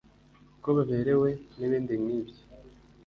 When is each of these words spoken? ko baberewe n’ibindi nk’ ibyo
ko 0.63 0.69
baberewe 0.75 1.29
n’ibindi 1.57 1.93
nk’ 2.03 2.09
ibyo 2.19 2.43